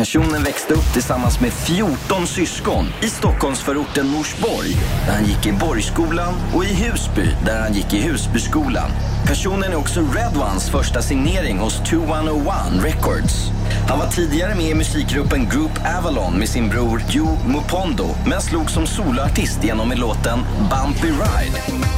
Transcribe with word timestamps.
Personen 0.00 0.42
växte 0.42 0.74
upp 0.74 0.92
tillsammans 0.92 1.40
med 1.40 1.52
14 1.52 2.26
syskon 2.26 2.86
i 3.02 3.06
Stockholmsförorten 3.06 4.06
Norsborg, 4.06 4.68
där 5.06 5.12
han 5.12 5.24
gick 5.24 5.46
i 5.46 5.52
Borgskolan 5.52 6.34
och 6.54 6.64
i 6.64 6.74
Husby, 6.74 7.28
där 7.44 7.60
han 7.60 7.72
gick 7.72 7.94
i 7.94 8.02
Husbyskolan. 8.02 8.90
Personen 9.26 9.72
är 9.72 9.76
också 9.76 10.00
Red 10.00 10.36
Ones 10.36 10.70
första 10.70 11.02
signering 11.02 11.58
hos 11.58 11.74
2101 11.78 12.84
Records. 12.84 13.50
Han 13.88 13.98
var 13.98 14.06
tidigare 14.06 14.54
med 14.54 14.70
i 14.70 14.74
musikgruppen 14.74 15.48
Group 15.48 15.72
Avalon 15.98 16.38
med 16.38 16.48
sin 16.48 16.68
bror 16.68 17.02
Joe 17.10 17.38
Mupondo, 17.46 18.08
men 18.26 18.40
slog 18.40 18.70
som 18.70 18.86
soloartist 18.86 19.64
genom 19.64 19.88
med 19.88 19.98
låten 19.98 20.38
Bumpy 20.70 21.08
Ride. 21.08 21.89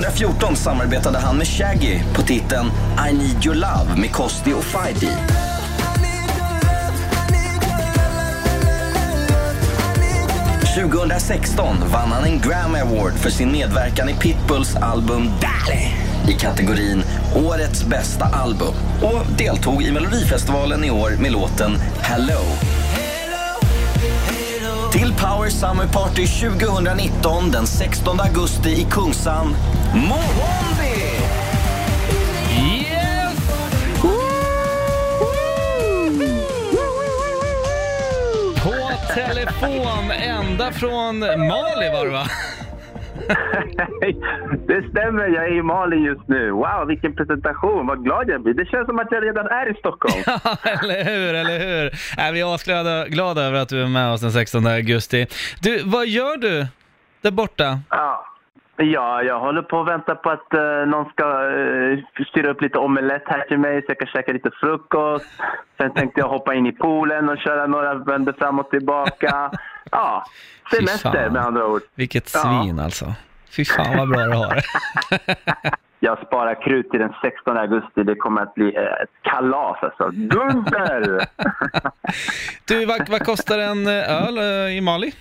2014 0.00 0.56
samarbetade 0.56 1.18
han 1.18 1.36
med 1.36 1.46
Shaggy 1.46 2.00
på 2.14 2.22
titeln 2.22 2.66
I 3.10 3.12
need 3.12 3.46
your 3.46 3.54
love 3.54 3.96
med 3.96 4.12
Kosti 4.12 4.52
och 4.52 4.64
Fidi. 4.64 5.12
–2016 10.76 11.84
vann 11.92 12.12
han 12.12 12.24
en 12.24 12.40
Grammy 12.40 12.78
Award 12.78 13.12
för 13.12 13.30
sin 13.30 13.52
medverkan 13.52 14.08
i 14.08 14.14
Pitbulls 14.14 14.76
album 14.76 15.22
Dally 15.40 15.86
i 16.28 16.32
kategorin 16.32 17.02
Årets 17.46 17.84
bästa 17.84 18.24
album 18.24 18.74
och 19.02 19.26
deltog 19.38 19.82
i 19.82 19.92
Melodifestivalen 19.92 20.84
i 20.84 20.90
år 20.90 21.10
med 21.20 21.32
låten 21.32 21.76
Hello. 22.00 22.40
Till 24.92 25.14
Power 25.14 25.50
Summer 25.50 25.86
Party 25.86 26.26
2019 26.26 27.50
den 27.50 27.66
16 27.66 28.20
augusti 28.20 28.70
i 28.70 28.86
Kungsan. 28.90 29.56
Mohombi! 29.94 30.94
Yes! 32.50 33.50
På 38.64 39.14
telefon 39.14 40.10
ända 40.10 40.72
från 40.72 41.18
Mali 41.18 41.90
var 41.92 42.04
det 42.04 42.10
va? 42.10 42.24
det 44.66 44.90
stämmer, 44.90 45.28
jag 45.28 45.44
är 45.44 45.58
i 45.58 45.62
Mali 45.62 45.96
just 45.96 46.28
nu. 46.28 46.50
Wow, 46.50 46.86
vilken 46.88 47.16
presentation. 47.16 47.86
Vad 47.86 48.04
glad 48.04 48.28
jag 48.28 48.42
blir. 48.42 48.54
Det 48.54 48.64
känns 48.64 48.86
som 48.86 48.98
att 48.98 49.08
jag 49.10 49.24
redan 49.24 49.46
är 49.46 49.70
i 49.70 49.74
Stockholm. 49.74 50.14
Ja, 50.26 50.56
eller 50.62 51.04
hur, 51.04 51.34
eller 51.34 51.58
hur? 51.58 51.86
Äh, 52.26 52.32
vi 52.32 52.40
är 52.40 52.54
asglada 52.54 53.06
glada 53.08 53.42
över 53.42 53.60
att 53.60 53.68
du 53.68 53.82
är 53.82 53.86
med 53.86 54.12
oss 54.12 54.20
den 54.20 54.32
16 54.32 54.66
augusti. 54.66 55.26
Du, 55.62 55.82
vad 55.84 56.06
gör 56.06 56.36
du 56.36 56.66
där 57.22 57.30
borta? 57.30 57.80
Ja. 57.88 58.26
Ja, 58.82 59.22
jag 59.22 59.40
håller 59.40 59.62
på 59.62 59.80
att 59.80 59.88
vänta 59.88 60.14
på 60.14 60.30
att 60.30 60.54
uh, 60.54 60.86
någon 60.86 61.10
ska 61.12 61.24
uh, 61.48 61.98
styra 62.28 62.50
upp 62.50 62.62
lite 62.62 62.78
omelett 62.78 63.22
här 63.26 63.40
till 63.48 63.58
mig 63.58 63.80
så 63.82 63.84
jag 63.88 63.98
kan 63.98 64.08
käka 64.08 64.32
lite 64.32 64.50
frukost. 64.60 65.26
Sen 65.76 65.92
tänkte 65.94 66.20
jag 66.20 66.28
hoppa 66.28 66.54
in 66.54 66.66
i 66.66 66.72
poolen 66.72 67.28
och 67.28 67.38
köra 67.38 67.66
några 67.66 67.94
vändor 67.94 68.32
fram 68.32 68.58
och 68.58 68.70
tillbaka. 68.70 69.50
Ja, 69.92 70.24
semester 70.70 71.30
med 71.30 71.42
andra 71.42 71.66
ord. 71.66 71.82
Vilket 71.94 72.30
Ja. 72.34 72.40
svin 72.40 72.78
alltså. 72.78 73.14
Fy 73.56 73.64
fan 73.64 73.98
vad 73.98 74.08
bra 74.08 74.20
du 74.26 74.32
har 74.32 74.54
det. 74.54 75.36
Jag 76.00 76.18
sparar 76.26 76.62
krut 76.62 76.90
till 76.90 77.00
den 77.00 77.12
16 77.22 77.56
augusti. 77.56 78.02
Det 78.02 78.14
kommer 78.14 78.42
att 78.42 78.54
bli 78.54 78.76
eh, 78.76 78.82
ett 78.82 79.10
kalas 79.22 79.78
alltså. 79.82 80.08
Dunder! 80.10 81.26
Du, 82.68 82.84
vad, 82.86 83.08
vad 83.08 83.24
kostar 83.26 83.58
en 83.58 83.86
öl 83.88 84.38
i 84.70 84.80
Mali? 84.80 85.12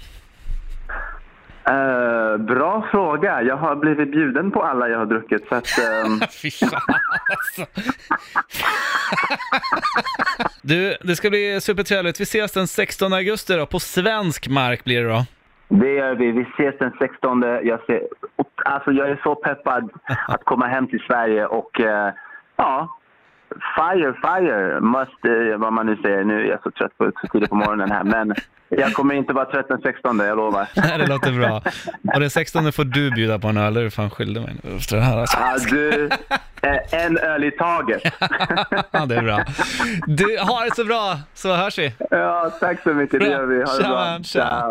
Eh, 1.69 2.37
bra 2.37 2.87
fråga. 2.91 3.41
Jag 3.41 3.57
har 3.57 3.75
blivit 3.75 4.11
bjuden 4.11 4.51
på 4.51 4.63
alla 4.63 4.89
jag 4.89 4.97
har 4.97 5.05
druckit. 5.05 5.47
Så 5.49 5.55
att, 5.55 5.67
ehm, 5.79 6.19
Fy 6.41 6.51
fan 6.51 6.81
alltså. 7.29 7.65
Du, 10.61 10.95
det 11.01 11.15
ska 11.15 11.29
bli 11.29 11.61
supertrevligt. 11.61 12.19
Vi 12.19 12.23
ses 12.23 12.51
den 12.51 12.67
16 12.67 13.13
augusti 13.13 13.53
då, 13.55 13.65
på 13.65 13.79
svensk 13.79 14.47
mark 14.49 14.83
blir 14.83 15.03
det 15.03 15.09
då. 15.09 15.25
det 15.67 15.93
gör 15.93 16.15
vi. 16.15 16.31
Vi 16.31 16.41
ses 16.41 16.75
den 16.79 16.91
16. 16.99 17.41
Jag, 17.41 17.85
ser, 17.85 18.01
alltså, 18.65 18.91
jag 18.91 19.09
är 19.09 19.19
så 19.23 19.35
peppad 19.35 19.89
att 20.27 20.43
komma 20.43 20.67
hem 20.67 20.87
till 20.87 20.99
Sverige 20.99 21.45
och 21.45 21.81
eh, 21.81 22.13
ja, 22.55 22.97
fire, 23.75 24.13
fire, 24.13 24.79
must, 24.81 25.25
eh, 25.25 25.57
vad 25.57 25.73
man 25.73 25.85
nu 25.85 25.95
säger. 25.95 26.23
Nu 26.23 26.41
är 26.41 26.49
jag 26.49 26.63
så 26.63 26.71
trött 26.71 26.97
på 26.97 27.11
så 27.21 27.27
tidigt 27.27 27.49
på 27.49 27.55
morgonen 27.55 27.91
här. 27.91 28.03
Men 28.03 28.35
jag 28.69 28.93
kommer 28.93 29.13
inte 29.15 29.33
vara 29.33 29.45
trött 29.45 29.67
den 29.67 29.81
16, 29.81 30.19
jag 30.19 30.37
lovar. 30.37 30.67
Nej, 30.75 30.97
det 30.97 31.07
låter 31.07 31.31
bra. 31.31 31.61
Och 32.13 32.19
den 32.19 32.29
16 32.29 32.71
får 32.71 32.83
du 32.83 33.11
bjuda 33.11 33.39
på 33.39 33.47
en 33.47 33.57
öl, 33.57 33.77
är 33.77 33.81
du 33.83 33.91
fan 33.91 34.09
skyldig 34.09 34.41
mig 34.41 34.55
nu 34.63 34.75
efter 34.75 34.95
det 34.95 35.01
här 35.01 35.17
alltså. 35.17 35.37
Ja, 35.39 35.57
du, 35.69 36.09
eh, 36.61 37.05
en 37.05 37.17
öl 37.17 37.43
i 37.43 37.51
taget. 37.51 38.01
Ja, 38.91 39.05
det 39.05 39.15
är 39.15 39.21
bra. 39.21 39.43
Du, 40.07 40.37
ha 40.39 40.63
det 40.63 40.75
så 40.75 40.85
bra, 40.85 41.17
så 41.33 41.55
hörs 41.55 41.77
vi. 41.79 41.93
Ja, 42.09 42.51
tack 42.59 42.83
så 42.83 42.93
mycket. 42.93 43.19
Det 43.19 43.27
gör 43.29 43.45
vi. 43.45 43.63
Ha 43.63 43.73
det 43.77 43.83
bra. 43.83 44.19
tja. 44.23 44.63